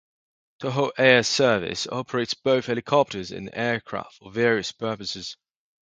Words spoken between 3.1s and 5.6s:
and aircraft for various purposes.